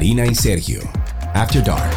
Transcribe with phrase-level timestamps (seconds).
[0.00, 0.80] Karina y Sergio,
[1.34, 1.92] After Dark.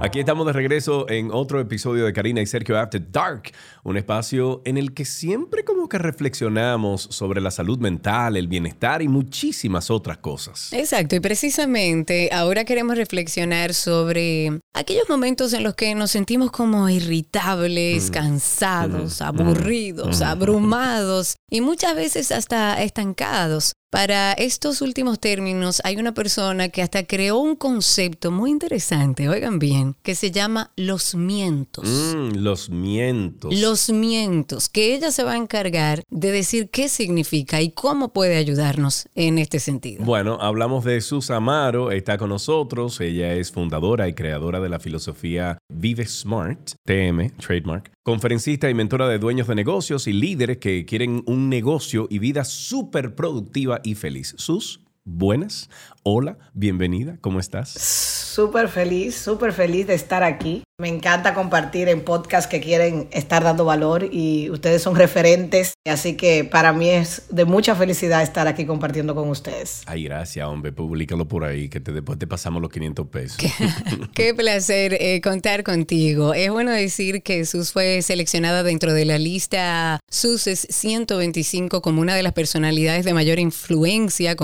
[0.00, 3.52] Aquí estamos de regreso en otro episodio de Karina y Sergio After Dark,
[3.84, 9.02] un espacio en el que siempre como que reflexionamos sobre la salud mental, el bienestar
[9.02, 10.72] y muchísimas otras cosas.
[10.72, 16.88] Exacto, y precisamente ahora queremos reflexionar sobre aquellos momentos en los que nos sentimos como
[16.88, 18.12] irritables, Mm.
[18.14, 23.74] cansados, aburridos, abrumados y muchas veces hasta estancados.
[23.92, 29.58] Para estos últimos términos hay una persona que hasta creó un concepto muy interesante, oigan
[29.58, 31.86] bien, que se llama los mientos.
[31.86, 33.54] Mm, los mientos.
[33.54, 38.38] Los mientos, que ella se va a encargar de decir qué significa y cómo puede
[38.38, 40.02] ayudarnos en este sentido.
[40.06, 42.98] Bueno, hablamos de Sus Amaro, está con nosotros.
[42.98, 49.06] Ella es fundadora y creadora de la filosofía Vive Smart, TM, trademark, conferencista y mentora
[49.06, 53.94] de dueños de negocios y líderes que quieren un negocio y vida súper productiva y
[53.94, 54.34] feliz.
[54.38, 55.68] Sus, buenas,
[56.04, 57.70] hola, bienvenida, ¿cómo estás?
[57.70, 60.62] Súper feliz, súper feliz de estar aquí.
[60.80, 66.16] Me encanta compartir en podcasts que quieren estar dando valor y ustedes son referentes, así
[66.16, 69.82] que para mí es de mucha felicidad estar aquí compartiendo con ustedes.
[69.86, 73.38] Ay, gracias, hombre, públicalo por ahí, que te, después te pasamos los 500 pesos.
[74.14, 76.34] Qué placer eh, contar contigo.
[76.34, 82.16] Es bueno decir que Sus fue seleccionada dentro de la lista SUSES 125 como una
[82.16, 84.34] de las personalidades de mayor influencia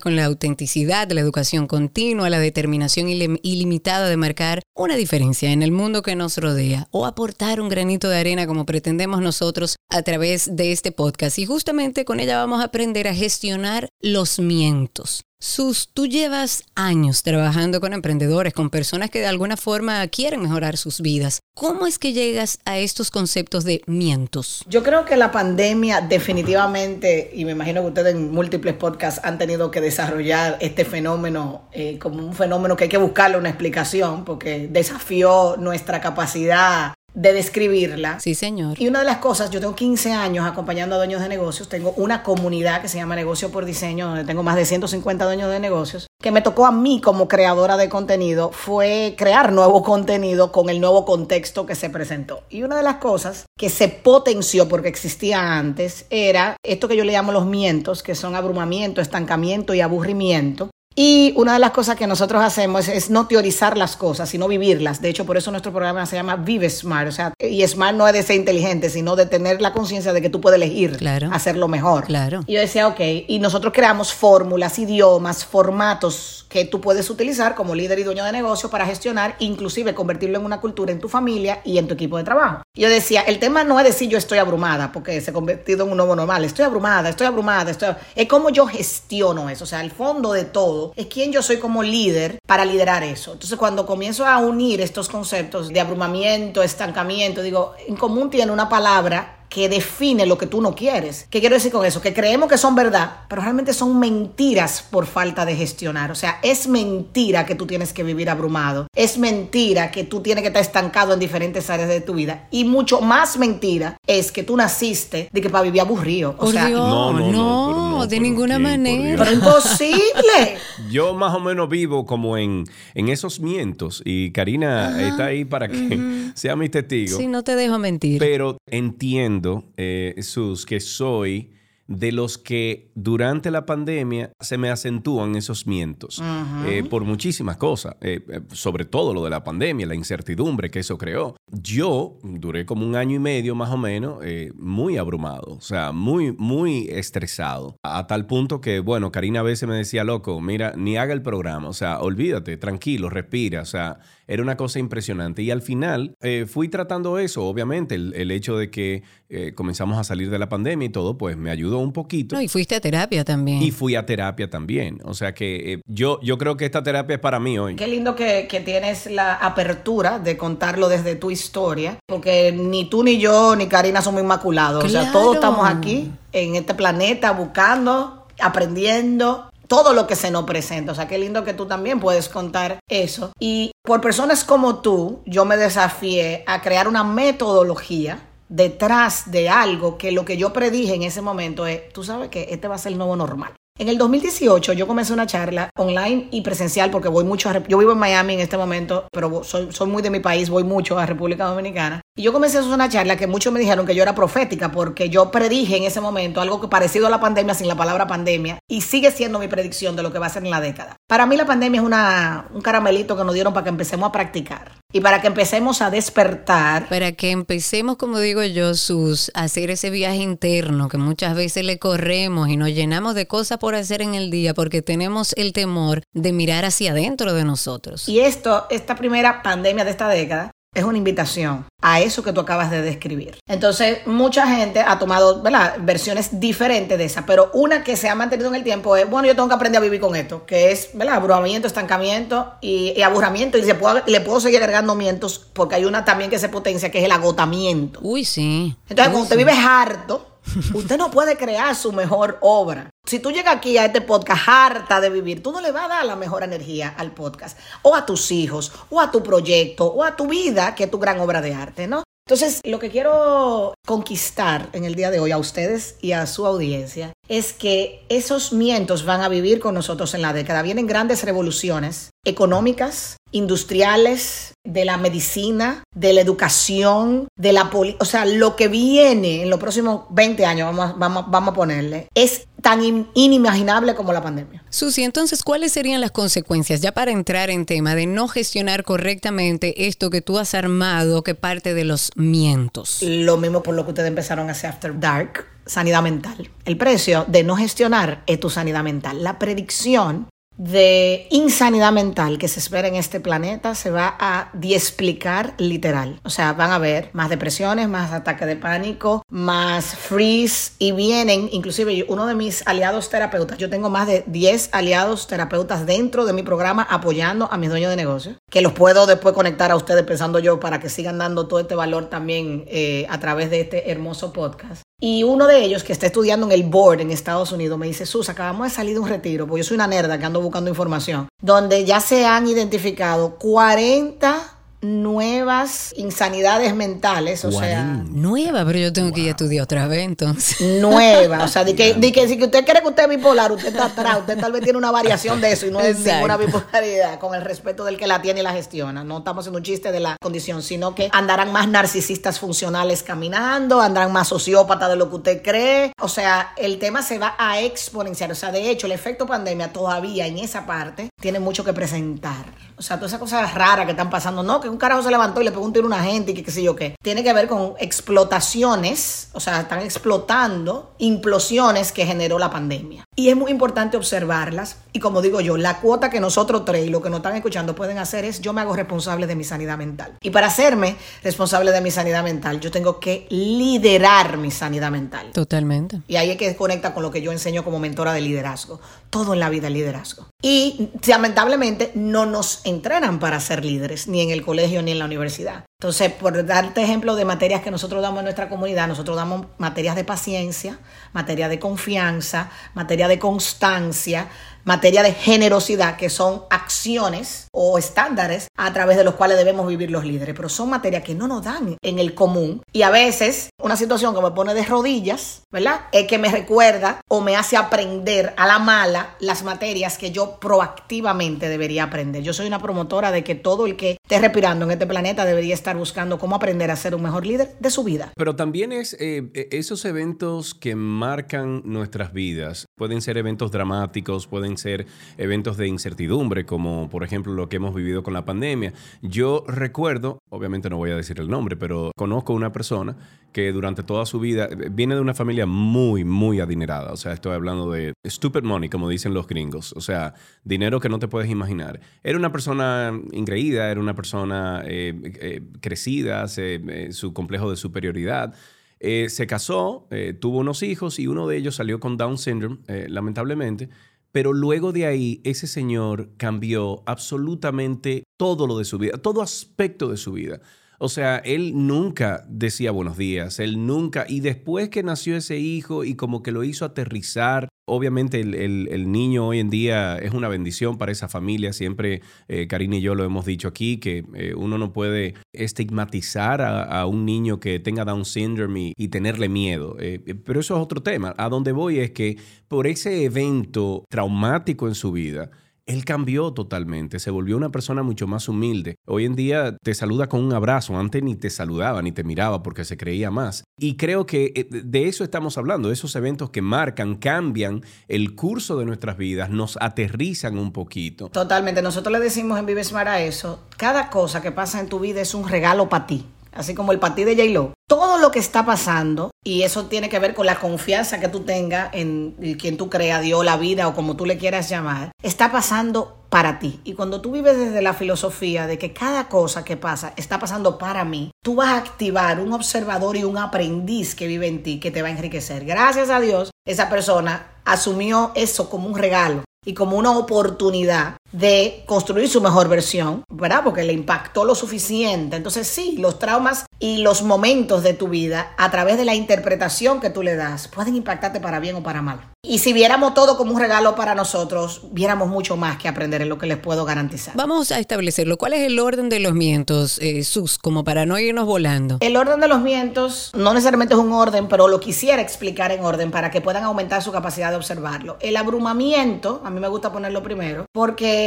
[0.00, 5.62] con la autenticidad, la educación continua, la determinación ilim- ilimitada de marcar una diferencia en
[5.62, 10.02] el mundo que nos rodea o aportar un granito de arena como pretendemos nosotros a
[10.02, 11.38] través de este podcast.
[11.38, 15.26] Y justamente con ella vamos a aprender a gestionar los mientos.
[15.38, 20.78] Sus, tú llevas años trabajando con emprendedores, con personas que de alguna forma quieren mejorar
[20.78, 21.40] sus vidas.
[21.54, 24.64] ¿Cómo es que llegas a estos conceptos de mientos?
[24.66, 29.36] Yo creo que la pandemia definitivamente, y me imagino que ustedes en múltiples podcasts han
[29.36, 34.24] tenido que desarrollar este fenómeno eh, como un fenómeno que hay que buscarle una explicación
[34.24, 38.20] porque desafió nuestra capacidad de describirla.
[38.20, 38.80] Sí, señor.
[38.80, 41.94] Y una de las cosas, yo tengo 15 años acompañando a dueños de negocios, tengo
[41.96, 45.58] una comunidad que se llama Negocio por Diseño, donde tengo más de 150 dueños de
[45.58, 50.68] negocios, que me tocó a mí como creadora de contenido fue crear nuevo contenido con
[50.68, 52.42] el nuevo contexto que se presentó.
[52.50, 57.04] Y una de las cosas que se potenció porque existía antes era esto que yo
[57.04, 60.68] le llamo los mientos, que son abrumamiento, estancamiento y aburrimiento.
[60.98, 65.02] Y una de las cosas que nosotros hacemos es no teorizar las cosas, sino vivirlas.
[65.02, 67.08] De hecho, por eso nuestro programa se llama Vive Smart.
[67.08, 70.22] O sea, y Smart no es de ser inteligente, sino de tener la conciencia de
[70.22, 71.28] que tú puedes elegir Claro.
[71.32, 72.04] hacerlo mejor.
[72.04, 72.40] Claro.
[72.46, 77.74] Y yo decía, ok, y nosotros creamos fórmulas, idiomas, formatos que tú puedes utilizar como
[77.74, 81.60] líder y dueño de negocio para gestionar, inclusive convertirlo en una cultura en tu familia
[81.64, 82.62] y en tu equipo de trabajo.
[82.74, 85.90] Yo decía, el tema no es decir yo estoy abrumada, porque se ha convertido en
[85.90, 86.44] un nuevo normal.
[86.44, 87.94] Estoy abrumada, estoy abrumada, estoy...
[88.14, 89.64] Es cómo yo gestiono eso.
[89.64, 93.32] O sea, el fondo de todo es quién yo soy como líder para liderar eso.
[93.32, 98.68] Entonces, cuando comienzo a unir estos conceptos de abrumamiento, estancamiento, digo, en común tiene una
[98.68, 101.26] palabra que define lo que tú no quieres.
[101.30, 102.00] ¿Qué quiero decir con eso?
[102.00, 106.10] Que creemos que son verdad, pero realmente son mentiras por falta de gestionar.
[106.10, 108.86] O sea, es mentira que tú tienes que vivir abrumado.
[108.94, 112.48] Es mentira que tú tienes que estar estancado en diferentes áreas de tu vida.
[112.50, 116.30] Y mucho más mentira es que tú naciste de que para vivir aburrido.
[116.30, 119.24] O Por sea, Dios, no, no, no, no, de pero ninguna manera.
[119.24, 120.58] pero imposible.
[120.90, 125.68] Yo más o menos vivo como en, en esos mientos y Karina está ahí para
[125.68, 127.18] que sea mi testigo.
[127.18, 128.18] Sí, no te dejo mentir.
[128.18, 131.50] Pero entiendo, eh, Sus, que soy
[131.88, 136.22] de los que durante la pandemia se me acentúan esos mientos
[136.66, 140.80] eh, por muchísimas cosas, eh, eh, sobre todo lo de la pandemia, la incertidumbre que
[140.80, 141.36] eso creó.
[141.50, 145.92] Yo duré como un año y medio más o menos eh, muy abrumado, o sea,
[145.92, 150.40] muy, muy estresado, a, a tal punto que, bueno, Karina a veces me decía, loco,
[150.40, 154.78] mira, ni haga el programa, o sea, olvídate, tranquilo, respira, o sea, era una cosa
[154.78, 155.42] impresionante.
[155.42, 159.98] Y al final eh, fui tratando eso, obviamente, el, el hecho de que eh, comenzamos
[159.98, 162.36] a salir de la pandemia y todo, pues me ayudó un poquito.
[162.36, 163.62] No, y fuiste a terapia también.
[163.62, 165.00] Y fui a terapia también.
[165.04, 167.76] O sea que eh, yo, yo creo que esta terapia es para mí hoy.
[167.76, 173.02] Qué lindo que, que tienes la apertura de contarlo desde tu historia, porque ni tú
[173.02, 174.84] ni yo ni Karina somos inmaculados.
[174.84, 180.44] O sea, todos estamos aquí en este planeta buscando, aprendiendo todo lo que se nos
[180.44, 180.92] presenta.
[180.92, 183.32] O sea, qué lindo que tú también puedes contar eso.
[183.38, 189.98] Y por personas como tú, yo me desafié a crear una metodología detrás de algo
[189.98, 192.78] que lo que yo predije en ese momento es, tú sabes que este va a
[192.78, 193.52] ser el nuevo normal.
[193.78, 197.62] En el 2018 yo comencé una charla online y presencial porque voy mucho a...
[197.68, 200.64] Yo vivo en Miami en este momento, pero soy, soy muy de mi país, voy
[200.64, 202.00] mucho a República Dominicana.
[202.16, 204.72] Y yo comencé a hacer una charla que muchos me dijeron que yo era profética
[204.72, 208.06] porque yo predije en ese momento algo que parecido a la pandemia sin la palabra
[208.06, 210.96] pandemia y sigue siendo mi predicción de lo que va a ser en la década.
[211.06, 214.12] Para mí la pandemia es una, un caramelito que nos dieron para que empecemos a
[214.12, 216.88] practicar y para que empecemos a despertar.
[216.88, 221.64] Para que empecemos, como digo yo, sus, a hacer ese viaje interno que muchas veces
[221.64, 225.52] le corremos y nos llenamos de cosas por hacer en el día porque tenemos el
[225.52, 228.08] temor de mirar hacia adentro de nosotros.
[228.08, 232.40] Y esto, esta primera pandemia de esta década, es una invitación a eso que tú
[232.40, 233.38] acabas de describir.
[233.48, 235.42] Entonces, mucha gente ha tomado
[235.80, 239.26] versiones diferentes de esa, pero una que se ha mantenido en el tiempo es, bueno,
[239.26, 241.16] yo tengo que aprender a vivir con esto, que es ¿verdad?
[241.16, 243.56] abrumamiento, estancamiento y, y aburrimiento.
[243.58, 246.90] Y le puedo, le puedo seguir agregando mientos porque hay una también que se potencia,
[246.90, 248.00] que es el agotamiento.
[248.02, 248.76] Uy, sí.
[248.88, 250.35] Entonces, cuando usted vive harto,
[250.74, 252.90] Usted no puede crear su mejor obra.
[253.06, 255.88] Si tú llegas aquí a este podcast harta de vivir, tú no le vas a
[255.88, 260.02] dar la mejor energía al podcast, o a tus hijos, o a tu proyecto, o
[260.02, 262.02] a tu vida, que es tu gran obra de arte, ¿no?
[262.28, 266.44] Entonces, lo que quiero conquistar en el día de hoy a ustedes y a su
[266.44, 270.62] audiencia es que esos mientos van a vivir con nosotros en la década.
[270.62, 278.02] Vienen grandes revoluciones económicas, industriales, de la medicina, de la educación, de la política.
[278.02, 282.08] O sea, lo que viene en los próximos 20 años, vamos, vamos, vamos a ponerle,
[282.14, 282.82] es tan
[283.14, 284.64] inimaginable como la pandemia.
[284.70, 289.86] Susi, entonces, ¿cuáles serían las consecuencias, ya para entrar en tema, de no gestionar correctamente
[289.86, 293.02] esto que tú has armado, que parte de los mientos?
[293.02, 296.50] Lo mismo por lo que ustedes empezaron a hacer After Dark, sanidad mental.
[296.64, 299.22] El precio de no gestionar es tu sanidad mental.
[299.22, 305.54] La predicción de insanidad mental que se espera en este planeta se va a explicar
[305.58, 306.20] literal.
[306.24, 311.48] O sea, van a haber más depresiones, más ataques de pánico, más freeze y vienen,
[311.52, 316.32] inclusive uno de mis aliados terapeutas, yo tengo más de 10 aliados terapeutas dentro de
[316.32, 320.04] mi programa apoyando a mis dueños de negocio, que los puedo después conectar a ustedes
[320.04, 323.90] pensando yo para que sigan dando todo este valor también eh, a través de este
[323.90, 324.85] hermoso podcast.
[324.98, 328.06] Y uno de ellos que está estudiando en el board en Estados Unidos me dice,
[328.06, 330.70] Sus, acabamos de salir de un retiro, porque yo soy una nerda que ando buscando
[330.70, 334.55] información, donde ya se han identificado 40
[334.86, 337.84] nuevas insanidades mentales, o sea...
[338.08, 340.60] Nueva, pero yo tengo que ir a estudiar otra vez entonces.
[340.80, 343.86] Nueva, o sea, de que, que si usted cree que usted es bipolar, usted está
[343.86, 347.34] atrás, usted tal vez tiene una variación de eso y no es ninguna bipolaridad, con
[347.34, 349.04] el respeto del que la tiene y la gestiona.
[349.04, 353.80] No estamos haciendo un chiste de la condición, sino que andarán más narcisistas funcionales caminando,
[353.80, 355.92] andarán más sociópatas de lo que usted cree.
[356.00, 358.30] O sea, el tema se va a exponenciar.
[358.30, 362.46] O sea, de hecho, el efecto pandemia todavía en esa parte tiene mucho que presentar.
[362.78, 365.40] O sea, todas esas cosas raras que están pasando, no, que un carajo se levantó
[365.40, 366.96] y le preguntó a una gente y que qué sé yo qué.
[367.02, 373.04] Tiene que ver con explotaciones, o sea, están explotando implosiones que generó la pandemia.
[373.16, 374.76] Y es muy importante observarlas.
[374.96, 377.74] Y como digo yo, la cuota que nosotros tres y lo que nos están escuchando
[377.74, 380.14] pueden hacer es yo me hago responsable de mi sanidad mental.
[380.22, 385.32] Y para hacerme responsable de mi sanidad mental, yo tengo que liderar mi sanidad mental.
[385.34, 386.00] Totalmente.
[386.08, 388.80] Y ahí es que conecta con lo que yo enseño como mentora de liderazgo.
[389.10, 390.28] Todo en la vida es liderazgo.
[390.40, 395.04] Y lamentablemente no nos entrenan para ser líderes, ni en el colegio ni en la
[395.04, 395.64] universidad.
[395.78, 399.94] Entonces, por darte ejemplo de materias que nosotros damos en nuestra comunidad, nosotros damos materias
[399.94, 400.78] de paciencia,
[401.12, 404.28] materia de confianza, materia de constancia,
[404.66, 409.90] materia de generosidad, que son acciones o estándares a través de los cuales debemos vivir
[409.90, 412.62] los líderes, pero son materias que no nos dan en el común.
[412.72, 415.82] Y a veces una situación que me pone de rodillas, ¿verdad?
[415.92, 420.38] Es que me recuerda o me hace aprender a la mala las materias que yo
[420.40, 422.22] proactivamente debería aprender.
[422.22, 425.54] Yo soy una promotora de que todo el que esté respirando en este planeta debería
[425.54, 428.12] estar buscando cómo aprender a ser un mejor líder de su vida.
[428.16, 432.66] Pero también es eh, e, esos eventos que marcan nuestras vidas.
[432.76, 434.86] Pueden ser eventos dramáticos, pueden ser
[435.18, 438.72] eventos de incertidumbre, como por ejemplo lo que hemos vivido con la pandemia.
[439.02, 442.96] Yo recuerdo, obviamente no voy a decir el nombre, pero conozco una persona
[443.36, 446.90] que durante toda su vida eh, viene de una familia muy, muy adinerada.
[446.92, 449.74] O sea, estoy hablando de stupid money, como dicen los gringos.
[449.76, 451.78] O sea, dinero que no te puedes imaginar.
[452.02, 458.34] Era una persona ingreída, era una persona eh, eh, crecida, su complejo de superioridad.
[458.80, 459.86] se casó,
[460.18, 462.56] tuvo unos hijos y uno de ellos salió con Down syndrome,
[462.88, 463.68] lamentablemente.
[464.16, 469.90] Pero luego de ahí, ese señor cambió absolutamente todo lo de su vida, todo aspecto
[469.90, 470.40] de su vida.
[470.78, 475.84] O sea, él nunca decía buenos días, él nunca, y después que nació ese hijo
[475.84, 480.78] y como que lo hizo aterrizar Obviamente el, niño hoy en día es una bendición
[480.78, 481.52] para esa familia.
[481.52, 486.42] Siempre eh, Karina y yo lo hemos dicho aquí, que eh, uno no puede estigmatizar
[486.42, 489.76] a, un niño que tenga Down syndrome y, tenerle miedo.
[489.80, 491.12] Eh, pero eso es otro tema.
[491.18, 495.32] A donde voy es que por ese evento traumático en su vida,
[495.66, 498.78] él cambió totalmente, se volvió una persona mucho más humilde.
[498.86, 502.42] Hoy en día te saluda con un abrazo, antes ni te saludaba ni te miraba
[502.42, 503.44] porque se creía más.
[503.58, 508.14] Y creo que eh, de eso estamos hablando, de esos eventos que marcan, cambian el
[508.14, 511.08] curso de nuestras vidas, nos aterrizan un poquito.
[511.08, 514.78] Totalmente, nosotros le decimos en Vive Smart a eso, cada cosa que pasa en tu
[514.78, 517.54] vida es un regalo para ti así como el partido de J-Lo.
[517.68, 521.20] Todo lo que está pasando, y eso tiene que ver con la confianza que tú
[521.20, 525.32] tengas en quien tú creas, Dios, la vida o como tú le quieras llamar, está
[525.32, 526.60] pasando para ti.
[526.64, 530.58] Y cuando tú vives desde la filosofía de que cada cosa que pasa está pasando
[530.58, 534.60] para mí, tú vas a activar un observador y un aprendiz que vive en ti
[534.60, 535.44] que te va a enriquecer.
[535.44, 541.64] Gracias a Dios, esa persona asumió eso como un regalo y como una oportunidad de
[541.66, 543.40] construir su mejor versión, ¿verdad?
[543.42, 545.16] Porque le impactó lo suficiente.
[545.16, 549.80] Entonces sí, los traumas y los momentos de tu vida, a través de la interpretación
[549.80, 552.00] que tú le das, pueden impactarte para bien o para mal.
[552.22, 556.08] Y si viéramos todo como un regalo para nosotros, viéramos mucho más que aprender en
[556.08, 557.14] lo que les puedo garantizar.
[557.16, 558.18] Vamos a establecerlo.
[558.18, 561.78] ¿Cuál es el orden de los vientos, eh, Sus, como para no irnos volando?
[561.80, 565.64] El orden de los vientos no necesariamente es un orden, pero lo quisiera explicar en
[565.64, 567.96] orden para que puedan aumentar su capacidad de observarlo.
[568.00, 571.05] El abrumamiento, a mí me gusta ponerlo primero, porque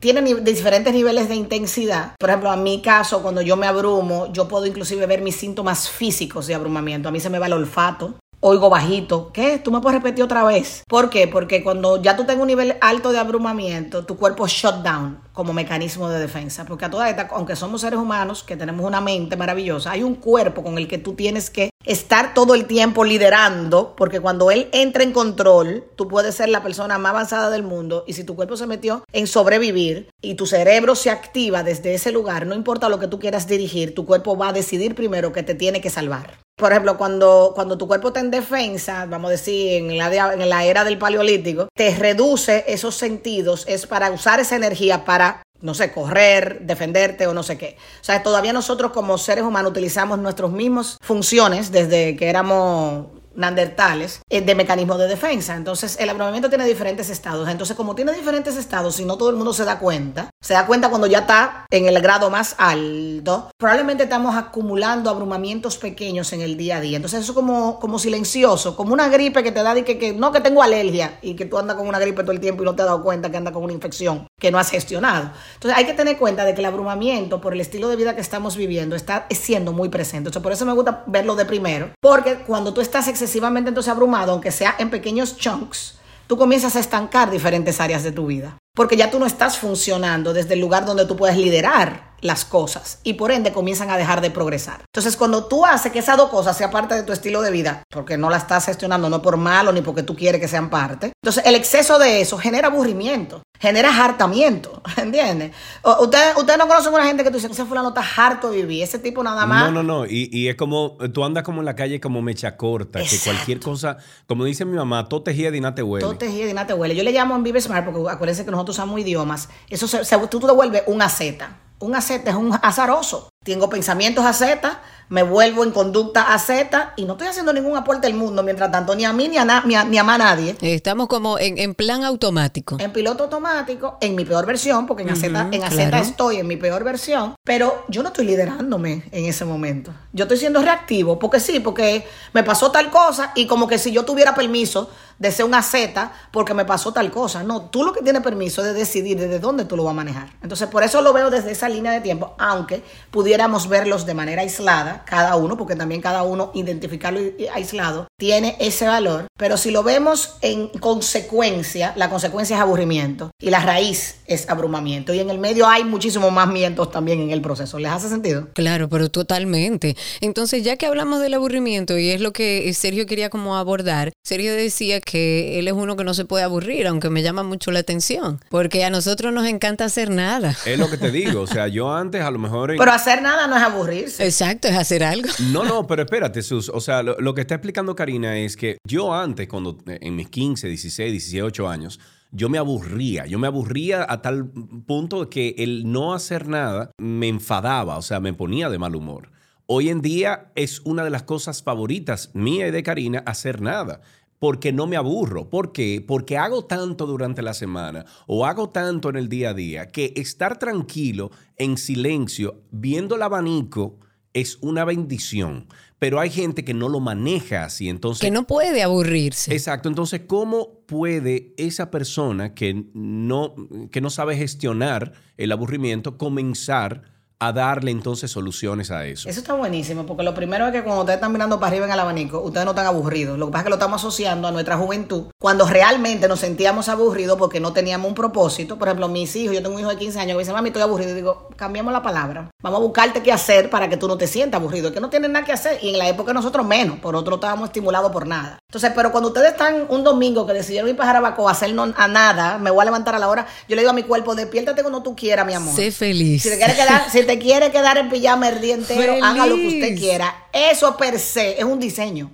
[0.00, 2.14] tiene diferentes niveles de intensidad.
[2.18, 5.88] Por ejemplo, en mi caso, cuando yo me abrumo, yo puedo inclusive ver mis síntomas
[5.88, 7.08] físicos de abrumamiento.
[7.08, 9.30] A mí se me va el olfato, oigo bajito.
[9.32, 9.58] ¿Qué?
[9.58, 10.82] ¿Tú me puedes repetir otra vez?
[10.88, 11.26] ¿Por qué?
[11.28, 15.52] Porque cuando ya tú tengas un nivel alto de abrumamiento, tu cuerpo shut down como
[15.52, 16.64] mecanismo de defensa.
[16.64, 20.14] Porque a toda esta, aunque somos seres humanos, que tenemos una mente maravillosa, hay un
[20.14, 24.68] cuerpo con el que tú tienes que estar todo el tiempo liderando, porque cuando él
[24.72, 28.36] entra en control, tú puedes ser la persona más avanzada del mundo y si tu
[28.36, 32.88] cuerpo se metió en sobrevivir y tu cerebro se activa desde ese lugar, no importa
[32.88, 35.90] lo que tú quieras dirigir, tu cuerpo va a decidir primero que te tiene que
[35.90, 36.38] salvar.
[36.56, 40.48] Por ejemplo, cuando, cuando tu cuerpo está en defensa, vamos a decir, en la, en
[40.48, 45.74] la era del paleolítico, te reduce esos sentidos, es para usar esa energía para no
[45.74, 47.76] sé, correr, defenderte o no sé qué.
[48.00, 54.20] O sea, todavía nosotros como seres humanos utilizamos nuestras mismas funciones desde que éramos neandertales
[54.28, 55.54] eh, de mecanismo de defensa.
[55.54, 57.48] Entonces, el abrumamiento tiene diferentes estados.
[57.48, 60.66] Entonces, como tiene diferentes estados y no todo el mundo se da cuenta, se da
[60.66, 66.40] cuenta cuando ya está en el grado más alto, probablemente estamos acumulando abrumamientos pequeños en
[66.40, 66.96] el día a día.
[66.96, 70.12] Entonces, eso es como, como silencioso, como una gripe que te da y que, que
[70.12, 72.66] no que tengo alergia y que tú andas con una gripe todo el tiempo y
[72.66, 75.30] no te has dado cuenta que andas con una infección que no has gestionado.
[75.54, 78.20] Entonces, hay que tener cuenta de que el abrumamiento por el estilo de vida que
[78.20, 80.28] estamos viviendo está siendo muy presente.
[80.28, 83.25] Entonces, por eso me gusta verlo de primero, porque cuando tú estás excesivamente
[83.70, 88.26] entonces abrumado, aunque sea en pequeños chunks, tú comienzas a estancar diferentes áreas de tu
[88.26, 88.58] vida.
[88.74, 93.00] Porque ya tú no estás funcionando desde el lugar donde tú puedes liderar las cosas
[93.02, 94.80] y por ende comienzan a dejar de progresar.
[94.86, 97.82] Entonces, cuando tú haces que esas dos cosas sean parte de tu estilo de vida,
[97.90, 101.12] porque no la estás gestionando no por malo ni porque tú quieres que sean parte,
[101.22, 105.52] entonces el exceso de eso genera aburrimiento, genera hartamiento, ¿entiendes?
[106.00, 108.58] Ustedes usted no conocen a una gente que tú dices, ese fulano está harto de
[108.58, 109.70] vivir, ese tipo nada más.
[109.70, 112.56] No, no, no, y, y, es como, tú andas como en la calle como mecha
[112.56, 116.04] corta, que cualquier cosa, como dice mi mamá, todo tejía de te huele.
[116.04, 116.94] Todo tejía de te huele.
[116.94, 120.40] Yo le llamo en Vive Smart, porque acuérdense que nosotros usamos idiomas, eso se, tú
[120.40, 121.48] te vuelves una Z.
[121.78, 123.28] Un aceta es un azaroso.
[123.44, 127.76] Tengo pensamientos a Z, me vuelvo en conducta a Z y no estoy haciendo ningún
[127.76, 130.18] aporte al mundo mientras tanto, ni a mí ni a, ni a, ni a más
[130.18, 130.56] nadie.
[130.60, 132.76] Estamos como en, plan automático.
[132.80, 136.82] En piloto automático, en mi peor versión, porque en uh en estoy en mi peor
[136.82, 139.92] versión, pero yo no estoy liderándome en ese momento.
[140.12, 143.92] Yo estoy siendo reactivo, porque sí, porque me pasó tal cosa y como que si
[143.92, 147.42] yo tuviera permiso de ser una Z porque me pasó tal cosa.
[147.42, 149.96] No, tú lo que tienes permiso es de decidir desde dónde tú lo vas a
[149.96, 150.28] manejar.
[150.42, 154.42] Entonces, por eso lo veo desde esa línea de tiempo, aunque pudiéramos verlos de manera
[154.42, 157.20] aislada, cada uno, porque también cada uno identificarlo
[157.52, 159.26] aislado tiene ese valor.
[159.38, 165.12] Pero si lo vemos en consecuencia, la consecuencia es aburrimiento y la raíz es abrumamiento.
[165.12, 167.78] Y en el medio hay muchísimos más mientos también en el proceso.
[167.78, 168.48] ¿Les hace sentido?
[168.54, 169.96] Claro, pero totalmente.
[170.20, 174.54] Entonces, ya que hablamos del aburrimiento y es lo que Sergio quería como abordar, Sergio
[174.54, 177.80] decía que él es uno que no se puede aburrir, aunque me llama mucho la
[177.80, 180.56] atención, porque a nosotros nos encanta hacer nada.
[180.64, 182.74] Es lo que te digo, o sea, yo antes a lo mejor...
[182.76, 184.24] Pero hacer nada no es aburrirse.
[184.24, 185.28] Exacto, es hacer algo.
[185.52, 188.78] No, no, pero espérate, Sus, o sea, lo, lo que está explicando Karina es que
[188.86, 191.98] yo antes, cuando en mis 15, 16, 18 años,
[192.30, 194.48] yo me aburría, yo me aburría a tal
[194.86, 199.32] punto que el no hacer nada me enfadaba, o sea, me ponía de mal humor.
[199.66, 204.02] Hoy en día es una de las cosas favoritas mía y de Karina hacer nada
[204.38, 205.50] porque no me aburro.
[205.50, 206.04] ¿Por qué?
[206.06, 210.12] Porque hago tanto durante la semana o hago tanto en el día a día que
[210.14, 213.98] estar tranquilo, en silencio, viendo el abanico,
[214.36, 215.66] es una bendición.
[215.98, 218.20] Pero hay gente que no lo maneja así, entonces...
[218.20, 219.52] Que no puede aburrirse.
[219.54, 223.54] Exacto, entonces, ¿cómo puede esa persona que no,
[223.90, 229.28] que no sabe gestionar el aburrimiento comenzar a darle entonces soluciones a eso.
[229.28, 231.92] Eso está buenísimo, porque lo primero es que cuando ustedes están mirando para arriba en
[231.92, 233.38] el abanico, ustedes no están aburridos.
[233.38, 236.88] Lo que pasa es que lo estamos asociando a nuestra juventud, cuando realmente nos sentíamos
[236.88, 238.78] aburridos porque no teníamos un propósito.
[238.78, 240.82] Por ejemplo, mis hijos, yo tengo un hijo de 15 años que dice, mami, estoy
[240.82, 241.10] aburrido.
[241.12, 242.50] Y digo, cambiamos la palabra.
[242.62, 244.92] Vamos a buscarte qué hacer para que tú no te sientas aburrido.
[244.92, 245.78] que no tienes nada que hacer.
[245.82, 248.58] Y en la época nosotros menos, por otro no estábamos estimulados por nada.
[248.68, 252.08] Entonces, pero cuando ustedes están un domingo que decidieron ir para Jarabacoa a hacer a
[252.08, 254.82] nada, me voy a levantar a la hora, yo le digo a mi cuerpo, despiértate
[254.82, 255.74] cuando tú quieras, mi amor.
[255.74, 256.42] Sé feliz.
[256.42, 259.56] Si te quiere quedar, si te quiere quedar en pijama el día entero, haga lo
[259.56, 260.46] que usted quiera.
[260.52, 262.30] Eso per se es un diseño,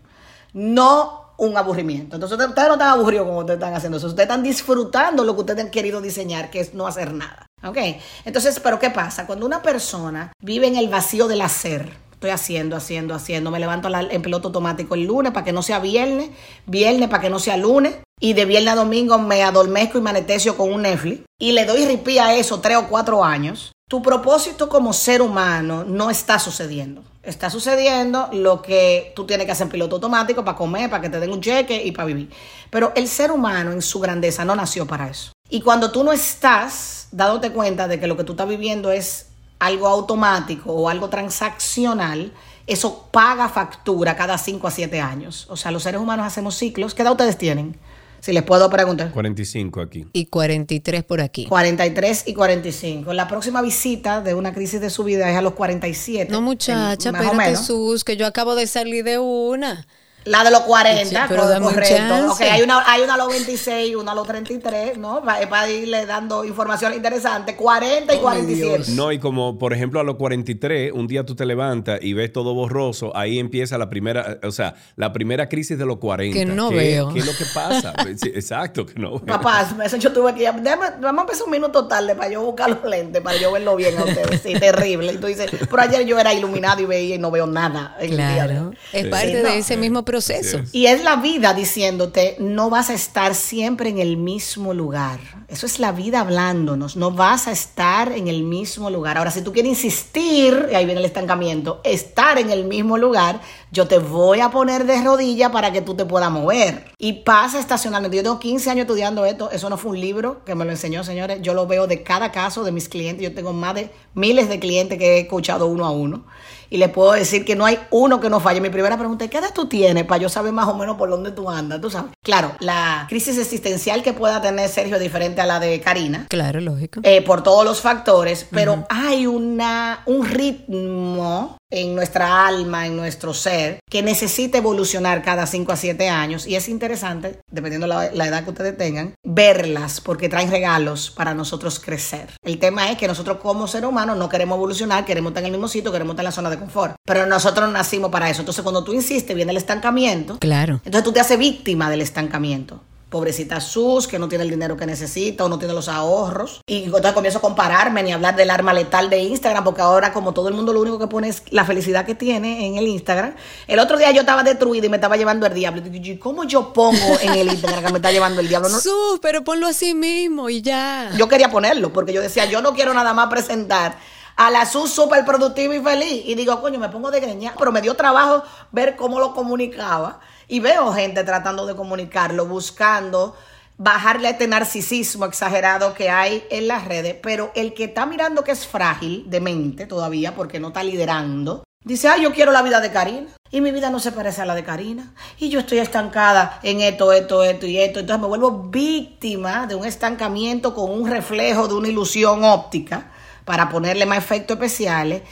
[0.52, 2.16] no un aburrimiento.
[2.16, 4.06] Entonces ustedes no están aburridos como ustedes están haciendo eso.
[4.06, 7.46] Ustedes están disfrutando lo que ustedes han querido diseñar, que es no hacer nada.
[7.64, 7.78] ¿Ok?
[8.24, 9.26] Entonces, pero ¿qué pasa?
[9.26, 13.88] Cuando una persona vive en el vacío del hacer, estoy haciendo, haciendo, haciendo, me levanto
[13.88, 16.30] en piloto automático el lunes para que no sea viernes,
[16.66, 20.10] viernes para que no sea lunes, y de viernes a domingo me adormezco y me
[20.10, 24.00] anestesio con un Netflix, y le doy ripí a eso tres o cuatro años, tu
[24.00, 27.04] propósito como ser humano no está sucediendo.
[27.22, 31.10] Está sucediendo lo que tú tienes que hacer en piloto automático para comer, para que
[31.10, 32.30] te den un cheque y para vivir.
[32.70, 35.32] Pero el ser humano en su grandeza no nació para eso.
[35.50, 39.26] Y cuando tú no estás dándote cuenta de que lo que tú estás viviendo es
[39.58, 42.32] algo automático o algo transaccional,
[42.66, 45.46] eso paga factura cada 5 a 7 años.
[45.50, 46.94] O sea, los seres humanos hacemos ciclos.
[46.94, 47.78] ¿Qué edad ustedes tienen?
[48.22, 49.10] Si les puedo preguntar.
[49.10, 50.06] 45 aquí.
[50.12, 51.44] Y 43 por aquí.
[51.46, 53.12] 43 y 45.
[53.14, 56.30] La próxima visita de una crisis de su vida es a los 47.
[56.30, 59.88] No, muchacha, pero Jesús, que yo acabo de salir de una.
[60.24, 62.32] La de los 40, pero correcto.
[62.32, 65.22] Ok, hay una, hay una a los 26, una a los 33, ¿no?
[65.22, 67.56] Para, para irle dando información interesante.
[67.56, 68.84] 40 y 47.
[68.92, 72.32] No, y como por ejemplo a los 43, un día tú te levantas y ves
[72.32, 76.38] todo borroso, ahí empieza la primera, o sea, la primera crisis de los 40.
[76.38, 77.12] Que no veo.
[77.12, 77.94] ¿Qué es lo que pasa?
[78.34, 79.26] exacto, que no veo.
[79.26, 80.50] Papá, eso yo tuve que.
[80.50, 83.98] vamos a empezar un minuto tarde para yo buscar los lentes, para yo verlo bien
[83.98, 84.40] a ustedes.
[84.42, 85.12] Sí, terrible.
[85.12, 87.96] Y tú dices, pero ayer yo era iluminado y veía y no veo nada.
[88.08, 88.72] claro.
[88.92, 90.60] Es parte de ese mismo proceso.
[90.72, 95.18] Y es la vida diciéndote, no vas a estar siempre en el mismo lugar.
[95.48, 99.16] Eso es la vida hablándonos, no vas a estar en el mismo lugar.
[99.16, 103.40] Ahora, si tú quieres insistir, y ahí viene el estancamiento, estar en el mismo lugar,
[103.70, 106.84] yo te voy a poner de rodilla para que tú te puedas mover.
[106.98, 108.18] Y pasa estacionalmente.
[108.18, 111.04] Yo tengo 15 años estudiando esto, eso no fue un libro que me lo enseñó,
[111.04, 111.40] señores.
[111.40, 113.24] Yo lo veo de cada caso de mis clientes.
[113.24, 116.24] Yo tengo más de miles de clientes que he escuchado uno a uno
[116.72, 118.62] y le puedo decir que no hay uno que no falle.
[118.62, 121.10] Mi primera pregunta es, ¿qué edad tú tienes para yo saber más o menos por
[121.10, 121.82] dónde tú andas?
[121.82, 122.12] Tú sabes.
[122.24, 126.26] Claro, la crisis existencial que pueda tener Sergio es diferente a la de Karina.
[126.30, 127.00] Claro, lógico.
[127.02, 133.32] Eh, por todos los factores, pero hay una, un ritmo en nuestra alma, en nuestro
[133.32, 136.46] ser, que necesita evolucionar cada 5 a 7 años.
[136.46, 141.34] Y es interesante, dependiendo la, la edad que ustedes tengan, verlas porque traen regalos para
[141.34, 142.28] nosotros crecer.
[142.44, 145.52] El tema es que nosotros como ser humano no queremos evolucionar, queremos estar en el
[145.52, 146.94] mismo sitio, queremos estar en la zona de confort.
[147.04, 148.42] Pero nosotros nacimos para eso.
[148.42, 150.38] Entonces cuando tú insistes, viene el estancamiento.
[150.38, 150.80] Claro.
[150.84, 154.86] Entonces tú te haces víctima del estancamiento pobrecita Sus, que no tiene el dinero que
[154.86, 156.62] necesita o no tiene los ahorros.
[156.66, 160.32] Y entonces comienzo a compararme ni hablar del arma letal de Instagram, porque ahora como
[160.32, 163.34] todo el mundo lo único que pone es la felicidad que tiene en el Instagram.
[163.68, 165.82] El otro día yo estaba destruida y me estaba llevando el diablo.
[165.86, 168.68] Y ¿cómo yo pongo en el Instagram que me está llevando el diablo?
[168.80, 171.12] Sus, pero ponlo así mismo y ya.
[171.16, 173.96] Yo quería ponerlo, porque yo decía, yo no quiero nada más presentar
[174.36, 176.22] a la SUS súper productiva y feliz.
[176.26, 177.54] Y digo, coño, me pongo de greña.
[177.58, 180.20] Pero me dio trabajo ver cómo lo comunicaba.
[180.52, 183.34] Y veo gente tratando de comunicarlo, buscando
[183.78, 187.16] bajarle a este narcisismo exagerado que hay en las redes.
[187.22, 191.64] Pero el que está mirando que es frágil de mente todavía, porque no está liderando,
[191.82, 193.28] dice, ah, yo quiero la vida de Karina.
[193.50, 195.14] Y mi vida no se parece a la de Karina.
[195.38, 198.00] Y yo estoy estancada en esto, esto, esto y esto.
[198.00, 203.10] Entonces me vuelvo víctima de un estancamiento con un reflejo de una ilusión óptica
[203.46, 205.22] para ponerle más efectos especiales.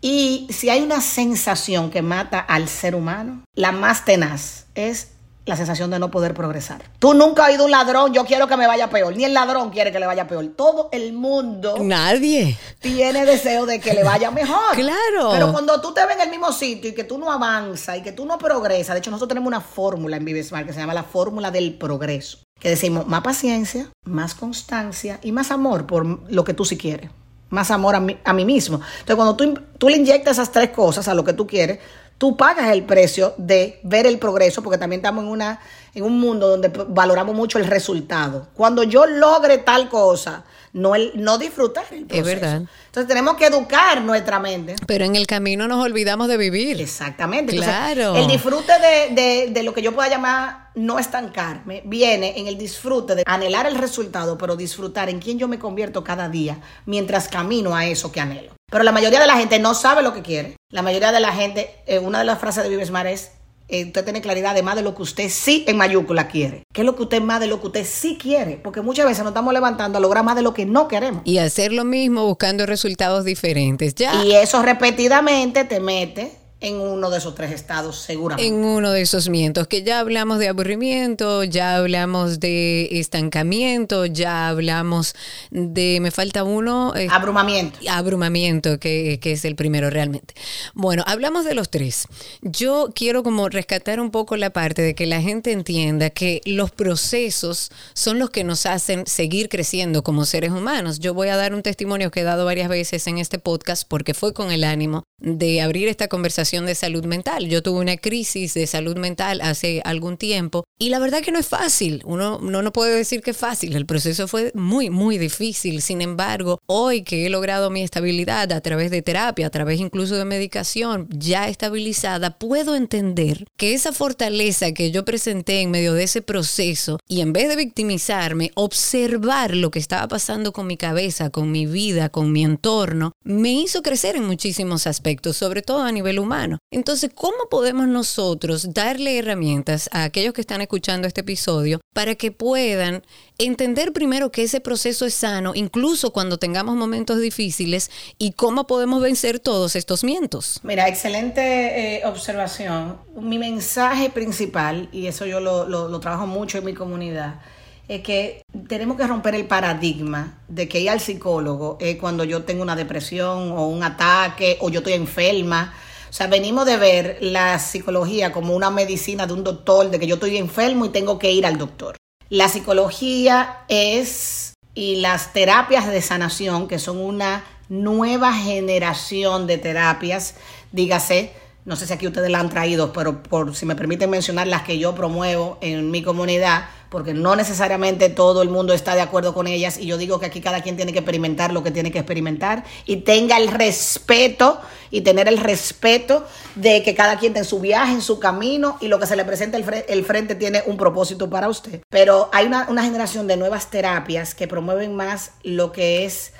[0.00, 5.08] Y si hay una sensación que mata al ser humano, la más tenaz es
[5.46, 6.82] la sensación de no poder progresar.
[6.98, 9.16] Tú nunca has oído un ladrón, yo quiero que me vaya peor.
[9.16, 10.46] Ni el ladrón quiere que le vaya peor.
[10.56, 11.76] Todo el mundo.
[11.80, 12.56] Nadie.
[12.78, 14.74] Tiene deseo de que le vaya mejor.
[14.74, 15.30] claro.
[15.32, 18.02] Pero cuando tú te ves en el mismo sitio y que tú no avanzas y
[18.02, 20.94] que tú no progresas, de hecho nosotros tenemos una fórmula en Vivesmart que se llama
[20.94, 22.38] la fórmula del progreso.
[22.58, 27.10] Que decimos más paciencia, más constancia y más amor por lo que tú sí quieres
[27.50, 28.76] más amor a mí, a mí mismo.
[28.76, 31.78] Entonces, cuando tú, tú le inyectas esas tres cosas a lo que tú quieres,
[32.20, 35.60] tú pagas el precio de ver el progreso, porque también estamos en, una,
[35.94, 38.48] en un mundo donde valoramos mucho el resultado.
[38.54, 42.28] Cuando yo logre tal cosa, no, el, no disfrutar el proceso.
[42.28, 42.62] Es verdad.
[42.86, 44.76] Entonces tenemos que educar nuestra mente.
[44.86, 46.80] Pero en el camino nos olvidamos de vivir.
[46.80, 47.56] Exactamente.
[47.56, 48.16] Claro.
[48.16, 52.56] el disfrute de, de, de, lo que yo pueda llamar no estancarme viene en el
[52.56, 57.28] disfrute de anhelar el resultado, pero disfrutar en quién yo me convierto cada día mientras
[57.28, 58.52] camino a eso que anhelo.
[58.70, 60.56] Pero la mayoría de la gente no sabe lo que quiere.
[60.70, 63.32] La mayoría de la gente, eh, una de las frases de Vives Mar es
[63.70, 66.62] eh, usted tiene claridad de más de lo que usted sí en mayúscula quiere.
[66.72, 68.56] ¿Qué es lo que usted más de lo que usted sí quiere?
[68.56, 71.22] Porque muchas veces nos estamos levantando a lograr más de lo que no queremos.
[71.24, 73.94] Y hacer lo mismo buscando resultados diferentes.
[73.94, 74.24] Ya.
[74.24, 78.46] Y eso repetidamente te mete en uno de esos tres estados, seguramente.
[78.46, 84.48] En uno de esos mientos, que ya hablamos de aburrimiento, ya hablamos de estancamiento, ya
[84.48, 85.14] hablamos
[85.50, 86.94] de, me falta uno.
[86.94, 87.78] Eh, abrumamiento.
[87.88, 90.34] Abrumamiento, que, que, es el primero realmente.
[90.74, 92.06] Bueno, hablamos de los tres.
[92.42, 96.70] Yo quiero como rescatar un poco la parte de que la gente entienda que los
[96.70, 100.98] procesos son los que nos hacen seguir creciendo como seres humanos.
[100.98, 104.12] Yo voy a dar un testimonio que he dado varias veces en este podcast porque
[104.12, 107.48] fue con el ánimo de abrir esta conversación de salud mental.
[107.48, 111.38] Yo tuve una crisis de salud mental hace algún tiempo y la verdad que no
[111.38, 112.02] es fácil.
[112.04, 113.76] Uno no, no puede decir que es fácil.
[113.76, 115.82] El proceso fue muy, muy difícil.
[115.82, 120.16] Sin embargo, hoy que he logrado mi estabilidad a través de terapia, a través incluso
[120.16, 126.04] de medicación ya estabilizada, puedo entender que esa fortaleza que yo presenté en medio de
[126.04, 131.30] ese proceso y en vez de victimizarme, observar lo que estaba pasando con mi cabeza,
[131.30, 135.92] con mi vida, con mi entorno, me hizo crecer en muchísimos aspectos sobre todo a
[135.92, 136.58] nivel humano.
[136.70, 142.30] Entonces, ¿cómo podemos nosotros darle herramientas a aquellos que están escuchando este episodio para que
[142.30, 143.02] puedan
[143.38, 149.02] entender primero que ese proceso es sano, incluso cuando tengamos momentos difíciles, y cómo podemos
[149.02, 150.60] vencer todos estos mientos?
[150.62, 152.98] Mira, excelente eh, observación.
[153.18, 157.40] Mi mensaje principal, y eso yo lo, trabajo mucho en mi comunidad,
[157.88, 162.44] es que tenemos que romper el paradigma de que ir al psicólogo es cuando yo
[162.44, 165.74] tengo una depresión o un ataque o yo estoy enferma.
[166.08, 170.06] O sea, venimos de ver la psicología como una medicina de un doctor, de que
[170.06, 171.96] yo estoy enfermo y tengo que ir al doctor.
[172.28, 180.36] La psicología es, y las terapias de sanación, que son una nueva generación de terapias,
[180.70, 181.32] dígase,
[181.64, 184.62] no sé si aquí ustedes la han traído, pero por si me permiten mencionar las
[184.62, 189.34] que yo promuevo en mi comunidad, porque no necesariamente todo el mundo está de acuerdo
[189.34, 191.92] con ellas y yo digo que aquí cada quien tiene que experimentar lo que tiene
[191.92, 197.44] que experimentar y tenga el respeto y tener el respeto de que cada quien en
[197.44, 200.62] su viaje, en su camino y lo que se le presenta el, el frente tiene
[200.66, 201.82] un propósito para usted.
[201.88, 206.32] Pero hay una, una generación de nuevas terapias que promueven más lo que es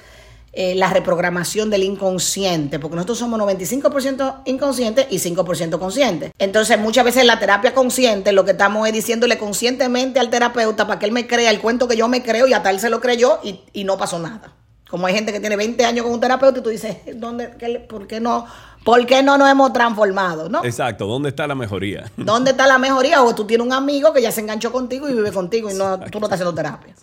[0.52, 6.32] eh, la reprogramación del inconsciente, porque nosotros somos 95% inconscientes y 5% conscientes.
[6.38, 10.98] Entonces, muchas veces la terapia consciente lo que estamos es diciéndole conscientemente al terapeuta para
[10.98, 13.00] que él me crea el cuento que yo me creo y hasta él se lo
[13.00, 14.52] creyó y, y no pasó nada.
[14.90, 17.78] Como hay gente que tiene 20 años con un terapeuta y tú dices, ¿dónde, qué,
[17.88, 18.44] ¿por qué no?
[18.84, 20.48] ¿Por qué no nos hemos transformado?
[20.48, 20.64] ¿no?
[20.64, 22.10] Exacto, ¿dónde está la mejoría?
[22.16, 23.22] ¿Dónde está la mejoría?
[23.22, 26.00] O tú tienes un amigo que ya se enganchó contigo y vive contigo y no,
[26.10, 26.94] tú no estás haciendo terapia.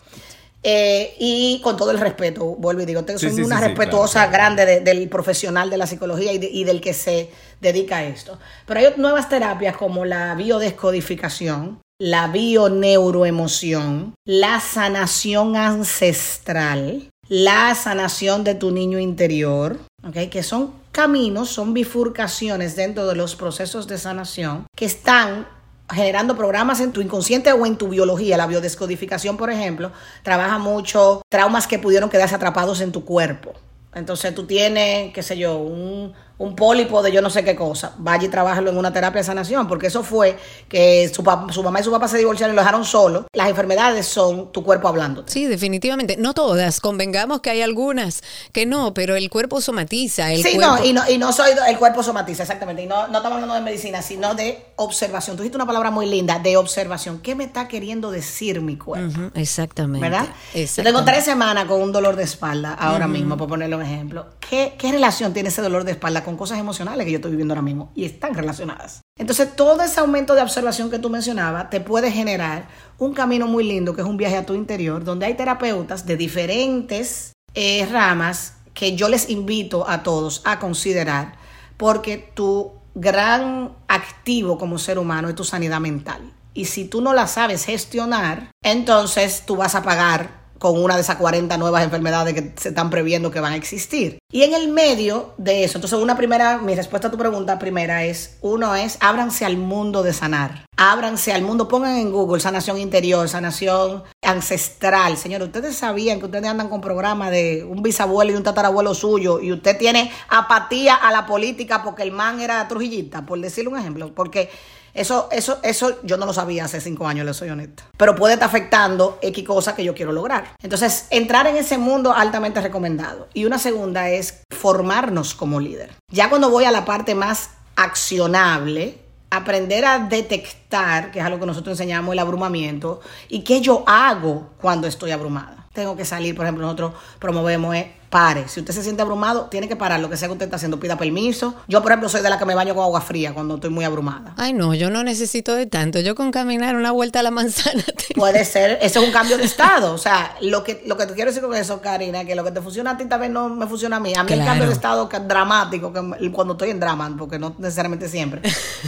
[0.70, 4.34] Eh, y con todo el respeto, vuelvo y digo, sí, sí, una sí, respetuosa claro.
[4.34, 7.30] grande de, del profesional de la psicología y, de, y, del que se
[7.62, 8.38] dedica a esto.
[8.66, 18.56] Pero hay nuevas terapias como la biodescodificación, la bioneuroemoción, la sanación ancestral, la sanación de
[18.56, 20.28] tu niño interior, ¿okay?
[20.28, 25.48] que son caminos, son bifurcaciones dentro de los procesos de sanación que están
[25.92, 28.38] generando programas en tu inconsciente o en tu biología.
[28.38, 29.92] La biodescodificación, por ejemplo,
[30.24, 33.54] trabaja mucho traumas que pudieron quedarse atrapados en tu cuerpo.
[33.94, 37.94] Entonces tú tienes, qué sé yo, un, un pólipo de yo no sé qué cosa,
[37.98, 40.38] vaya y trabájalo en una terapia de sanación, porque eso fue
[40.70, 43.26] que su, papá, su mamá y su papá se divorciaron y lo dejaron solo.
[43.34, 45.24] Las enfermedades son tu cuerpo hablando.
[45.26, 46.16] Sí, definitivamente.
[46.18, 48.22] No todas, convengamos que hay algunas
[48.52, 50.32] que no, pero el cuerpo somatiza.
[50.32, 50.78] El sí, cuerpo...
[50.78, 52.84] no y, no, y no soy, el cuerpo somatiza, exactamente.
[52.84, 55.38] Y no, no estamos hablando de medicina, sino de observación.
[55.38, 57.20] Tú dijiste una palabra muy linda, de observación.
[57.20, 59.08] ¿Qué me está queriendo decir mi cuerpo?
[59.08, 60.08] Uh -huh, exactamente.
[60.08, 60.28] ¿Verdad?
[60.54, 60.76] Exactamente.
[60.76, 63.12] Yo tengo tres semanas con un dolor de espalda ahora uh -huh.
[63.14, 64.28] mismo, por ponerle un ejemplo.
[64.40, 67.54] ¿Qué, ¿Qué relación tiene ese dolor de espalda con cosas emocionales que yo estoy viviendo
[67.54, 69.00] ahora mismo y están relacionadas.
[69.18, 73.64] Entonces, todo ese aumento de observación que tú mencionabas te puede generar un camino muy
[73.64, 78.56] lindo, que es un viaje a tu interior, donde hay terapeutas de diferentes eh, ramas
[78.74, 81.38] que yo les invito a todos a considerar,
[81.78, 86.34] porque tu gran activo como ser humano es tu sanidad mental.
[86.54, 91.02] Y si tú no la sabes gestionar, entonces tú vas a pagar con una de
[91.02, 94.20] esas 40 nuevas enfermedades que se están previendo que van a existir.
[94.32, 98.04] Y en el medio de eso, entonces una primera, mi respuesta a tu pregunta primera
[98.04, 100.66] es, uno es, ábranse al mundo de sanar.
[100.76, 105.18] Ábranse al mundo, pongan en Google sanación interior, sanación ancestral.
[105.18, 109.40] Señor, ustedes sabían que ustedes andan con programas de un bisabuelo y un tatarabuelo suyo
[109.40, 113.80] y usted tiene apatía a la política porque el man era trujillista, por decirle un
[113.80, 114.50] ejemplo, porque
[114.98, 117.84] eso, eso, eso yo no lo sabía hace cinco años, le soy honesta.
[117.96, 120.56] Pero puede estar afectando X cosas que yo quiero lograr.
[120.62, 123.28] Entonces, entrar en ese mundo altamente recomendado.
[123.34, 125.92] Y una segunda es formarnos como líder.
[126.12, 131.46] Ya cuando voy a la parte más accionable, aprender a detectar, que es algo que
[131.46, 135.68] nosotros enseñamos, el abrumamiento, y qué yo hago cuando estoy abrumada.
[135.74, 138.48] Tengo que salir, por ejemplo, nosotros promovemos es pare.
[138.48, 140.80] Si usted se siente abrumado, tiene que parar lo que sea que usted está haciendo,
[140.80, 141.56] pida permiso.
[141.68, 143.84] Yo, por ejemplo, soy de la que me baño con agua fría cuando estoy muy
[143.84, 144.34] abrumada.
[144.38, 146.00] Ay, no, yo no necesito de tanto.
[146.00, 147.84] Yo con caminar una vuelta a la manzana.
[148.16, 149.94] Puede ser, eso es un cambio de estado.
[149.94, 152.52] O sea, lo que, lo que te quiero decir con eso, Karina, que lo que
[152.52, 154.14] te funciona a ti tal vez no me funciona a mí.
[154.16, 157.56] A mí el cambio de estado que, dramático, que, cuando estoy en drama, porque no
[157.58, 158.42] necesariamente siempre.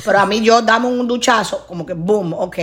[0.04, 2.58] Pero a mí yo dame un duchazo, como que boom, ok.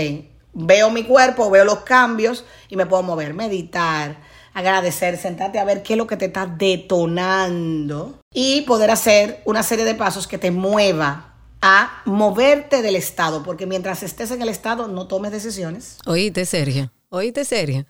[0.52, 4.16] Veo mi cuerpo, veo los cambios y me puedo mover, meditar
[4.56, 9.62] agradecer, sentarte a ver qué es lo que te está detonando y poder hacer una
[9.62, 14.48] serie de pasos que te mueva a moverte del estado, porque mientras estés en el
[14.48, 15.98] estado no tomes decisiones.
[16.06, 16.90] Oíste, Sergio.
[17.10, 17.84] Oíste, Sergio.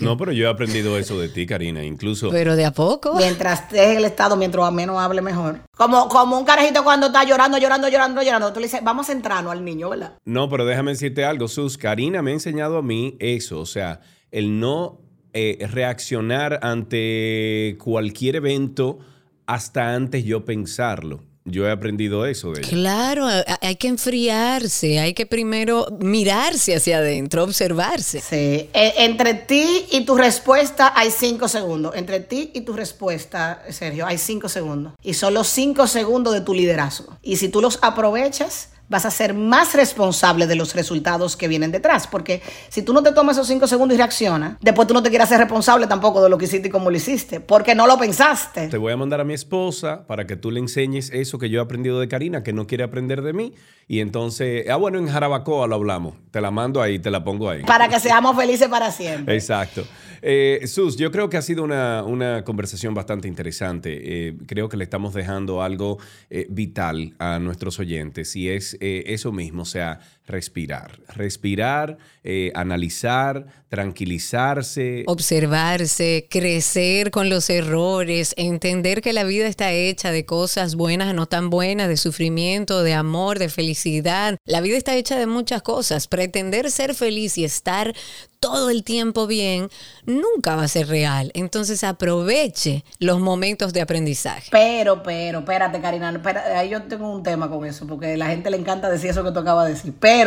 [0.00, 2.30] No, pero yo he aprendido eso de ti, Karina, incluso.
[2.30, 3.14] Pero de a poco.
[3.16, 5.60] Mientras estés en el estado, mientras menos hable mejor.
[5.76, 8.52] Como, como un carajito cuando está llorando, llorando, llorando, llorando.
[8.52, 10.14] Tú le dices, vamos a centrarnos al niño, ¿verdad?
[10.24, 11.78] No, pero déjame decirte algo, Sus.
[11.78, 15.00] Karina me ha enseñado a mí eso, o sea, el no
[15.32, 18.98] eh, reaccionar ante cualquier evento
[19.46, 21.27] hasta antes yo pensarlo.
[21.50, 22.68] Yo he aprendido eso de ella.
[22.68, 23.26] Claro,
[23.60, 28.20] hay que enfriarse, hay que primero mirarse hacia adentro, observarse.
[28.20, 31.94] Sí, e, entre ti y tu respuesta hay cinco segundos.
[31.96, 34.92] Entre ti y tu respuesta, Sergio, hay cinco segundos.
[35.02, 37.16] Y son los cinco segundos de tu liderazgo.
[37.22, 41.70] Y si tú los aprovechas, vas a ser más responsable de los resultados que vienen
[41.70, 42.06] detrás.
[42.06, 45.10] Porque si tú no te tomas esos cinco segundos y reaccionas, después tú no te
[45.10, 47.98] quieras ser responsable tampoco de lo que hiciste y cómo lo hiciste, porque no lo
[47.98, 48.68] pensaste.
[48.68, 51.60] Te voy a mandar a mi esposa para que tú le enseñes eso que yo
[51.60, 53.54] he aprendido de Karina, que no quiere aprender de mí.
[53.86, 56.14] Y entonces, ah, bueno, en Jarabacoa lo hablamos.
[56.30, 57.62] Te la mando ahí, te la pongo ahí.
[57.64, 59.34] Para que seamos felices para siempre.
[59.34, 59.84] Exacto.
[60.20, 64.28] Eh, Sus, yo creo que ha sido una, conversación bastante interesante.
[64.28, 65.98] Eh, creo que le estamos dejando algo
[66.28, 71.00] eh, vital a nuestros oyentes y es eh, eso mismo, o sea, respirar.
[71.08, 75.04] Respirar, eh, analizar, tranquilizarse.
[75.06, 81.26] Observarse, crecer con los errores, entender que la vida está hecha de cosas buenas, no
[81.26, 84.36] tan buenas, de sufrimiento, de amor, de felicidad.
[84.44, 86.06] La vida está hecha de muchas cosas.
[86.06, 87.94] Pretender ser feliz y estar
[88.40, 89.68] todo el tiempo bien,
[90.04, 91.30] nunca va a ser real.
[91.34, 94.48] Entonces aproveche los momentos de aprendizaje.
[94.50, 96.20] Pero, pero, espérate, Karina,
[96.56, 99.24] ahí yo tengo un tema con eso, porque a la gente le encanta decir eso
[99.24, 99.94] que tú acabas de decir.
[99.98, 100.17] Pero,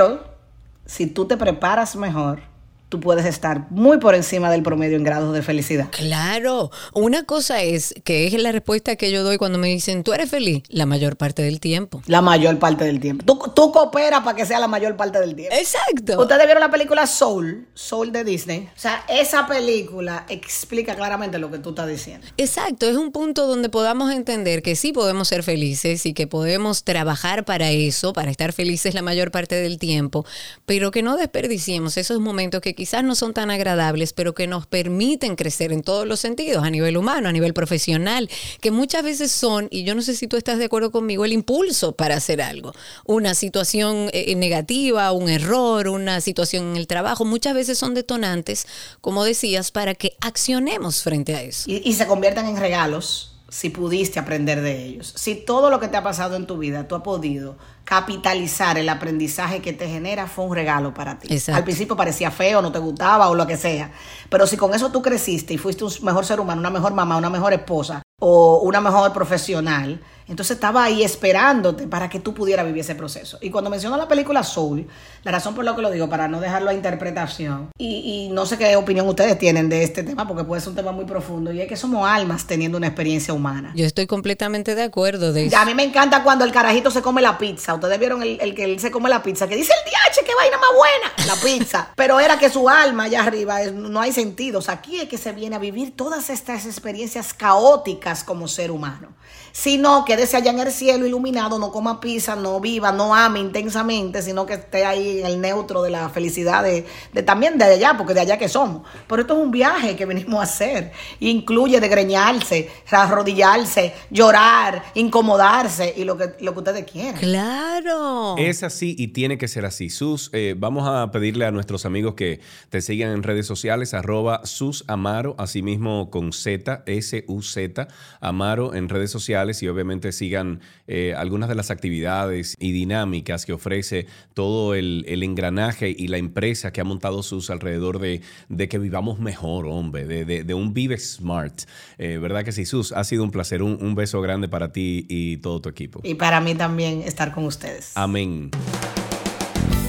[0.85, 2.43] si tú te preparas mejor,
[2.91, 5.87] tú puedes estar muy por encima del promedio en grados de felicidad.
[5.91, 10.11] Claro, una cosa es que es la respuesta que yo doy cuando me dicen, ¿tú
[10.11, 10.63] eres feliz?
[10.67, 12.01] La mayor parte del tiempo.
[12.07, 13.23] La mayor parte del tiempo.
[13.23, 15.55] Tú, tú cooperas para que sea la mayor parte del tiempo.
[15.55, 16.21] Exacto.
[16.21, 18.67] Ustedes vieron la película Soul, Soul de Disney.
[18.75, 22.27] O sea, esa película explica claramente lo que tú estás diciendo.
[22.35, 26.83] Exacto, es un punto donde podamos entender que sí podemos ser felices y que podemos
[26.83, 30.25] trabajar para eso, para estar felices la mayor parte del tiempo,
[30.65, 34.65] pero que no desperdiciemos esos momentos que quizás no son tan agradables, pero que nos
[34.65, 38.27] permiten crecer en todos los sentidos, a nivel humano, a nivel profesional,
[38.59, 41.31] que muchas veces son, y yo no sé si tú estás de acuerdo conmigo, el
[41.31, 42.73] impulso para hacer algo.
[43.05, 48.65] Una situación eh, negativa, un error, una situación en el trabajo, muchas veces son detonantes,
[48.99, 51.69] como decías, para que accionemos frente a eso.
[51.69, 55.13] Y, y se conviertan en regalos si pudiste aprender de ellos.
[55.17, 58.87] Si todo lo que te ha pasado en tu vida tú has podido capitalizar el
[58.87, 61.37] aprendizaje que te genera fue un regalo para ti.
[61.51, 63.91] Al principio parecía feo, no te gustaba o lo que sea,
[64.29, 67.17] pero si con eso tú creciste y fuiste un mejor ser humano, una mejor mamá,
[67.17, 72.65] una mejor esposa o una mejor profesional, entonces estaba ahí esperándote para que tú pudieras
[72.65, 73.37] vivir ese proceso.
[73.41, 74.87] Y cuando menciono la película Soul,
[75.23, 78.57] la razón por la que lo digo, para no dejarlo a interpretación, y, no sé
[78.57, 81.59] qué opinión ustedes tienen de este tema, porque puede ser un tema muy profundo, y
[81.59, 83.73] es que somos almas teniendo una experiencia humana.
[83.75, 85.57] Yo estoy completamente de acuerdo de eso.
[85.57, 87.73] A mí me encanta cuando el carajito se come la pizza.
[87.73, 90.57] Ustedes vieron el, que él se come la pizza, que dice el DH, qué vaina
[90.57, 91.89] más buena, la pizza.
[91.97, 94.59] Pero era que su alma allá arriba no hay sentido.
[94.59, 98.71] O sea, aquí es que se viene a vivir todas estas experiencias caóticas como ser
[98.71, 99.09] humano.
[99.51, 104.21] Sino quédese allá en el cielo iluminado, no coma pizza, no viva, no ame intensamente,
[104.21, 106.85] sino que esté ahí en el neutro de la felicidad de,
[107.23, 108.83] también de allá, porque de allá que somos.
[109.07, 110.91] Pero esto es un viaje que venimos a hacer.
[111.19, 117.19] Incluye degreñarse, arrodillarse, llorar, incomodarse y lo que, lo que ustedes quieran.
[117.19, 118.35] Claro.
[118.37, 119.89] Es así y tiene que ser así.
[119.89, 124.45] Sus, eh, vamos a pedirle a nuestros amigos que te sigan en redes sociales, arroba
[124.45, 127.87] sus amaro, asimismo con Z, S-U-Z,
[128.19, 133.53] amaro en redes sociales y obviamente sigan eh, algunas de las actividades y dinámicas que
[133.53, 138.21] ofrece todo el, engranaje y la empresa que ha montado sus alrededor de,
[138.69, 141.61] que vivamos mejor, hombre, de, un Vive Smart.
[141.97, 142.91] Eh, ¿Verdad que sí, Sus?
[142.91, 146.01] Ha sido un placer, un, un beso grande para ti y todo tu equipo.
[146.03, 147.91] Y para mí también estar con ustedes.
[147.95, 148.51] Amén.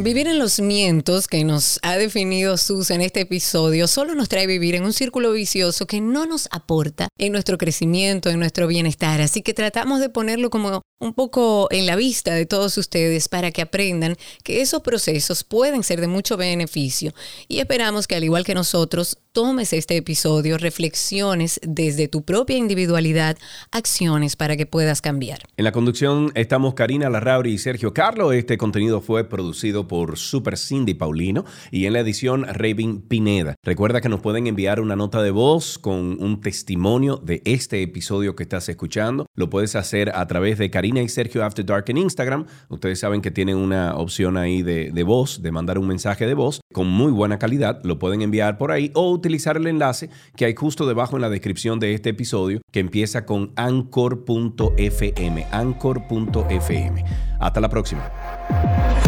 [0.00, 4.46] Vivir en los mientos que nos ha definido Sus en este episodio solo nos trae
[4.46, 9.20] vivir en un círculo vicioso que no nos aporta en nuestro crecimiento, en nuestro bienestar.
[9.20, 13.50] Así que tratamos de ponerlo como un poco en la vista de todos ustedes para
[13.50, 17.12] que aprendan que esos procesos pueden ser de mucho beneficio.
[17.48, 23.36] Y esperamos que al igual que nosotros, tomes este episodio, reflexiones desde tu propia individualidad,
[23.70, 25.40] acciones para que puedas cambiar.
[25.56, 28.32] En la conducción estamos Karina Larrauri y Sergio Carlo.
[28.32, 33.56] Este contenido fue producido por Super Cindy Paulino y en la edición Raven Pineda.
[33.64, 38.36] Recuerda que nos pueden enviar una nota de voz con un testimonio de este episodio
[38.36, 39.26] que estás escuchando.
[39.34, 42.46] Lo puedes hacer a través de Karina y Sergio After Dark en Instagram.
[42.68, 46.34] Ustedes saben que tienen una opción ahí de, de voz, de mandar un mensaje de
[46.34, 47.80] voz con muy buena calidad.
[47.82, 51.30] Lo pueden enviar por ahí o utilizar el enlace que hay justo debajo en la
[51.30, 55.46] descripción de este episodio que empieza con anchor.fm.
[55.50, 57.04] Anchor.fm.
[57.40, 59.07] Hasta la próxima.